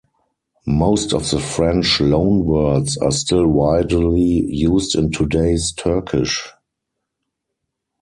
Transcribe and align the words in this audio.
Most 0.65 1.13
of 1.13 1.29
the 1.29 1.39
French 1.39 1.99
loanwords 1.99 2.99
are 3.03 3.11
still 3.11 3.45
widely 3.45 4.19
used 4.51 4.95
in 4.95 5.11
today's 5.11 5.71
Turkish. 5.73 6.49